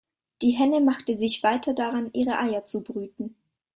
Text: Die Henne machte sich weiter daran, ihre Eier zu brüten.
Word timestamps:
Die 0.41 0.49
Henne 0.53 0.81
machte 0.81 1.15
sich 1.15 1.43
weiter 1.43 1.75
daran, 1.75 2.09
ihre 2.13 2.39
Eier 2.39 2.65
zu 2.65 2.81
brüten. 2.81 3.35